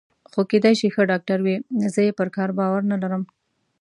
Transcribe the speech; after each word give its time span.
خو 0.31 0.41
کېدای 0.51 0.73
شي 0.79 0.87
ښه 0.93 1.03
ډاکټر 1.11 1.37
وي، 1.41 1.55
زه 1.93 1.99
یې 2.07 2.17
پر 2.19 2.27
کار 2.35 2.49
باور 2.59 2.81
نه 2.91 2.97
لرم. 3.01 3.23